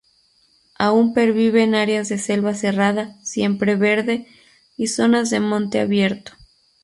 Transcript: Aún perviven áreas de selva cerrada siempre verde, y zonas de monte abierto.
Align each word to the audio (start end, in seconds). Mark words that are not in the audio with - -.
Aún 0.85 1.05
perviven 1.17 1.69
áreas 1.75 2.09
de 2.09 2.17
selva 2.17 2.55
cerrada 2.55 3.19
siempre 3.23 3.75
verde, 3.75 4.25
y 4.75 4.87
zonas 4.87 5.29
de 5.29 5.39
monte 5.39 5.79
abierto. 5.79 6.31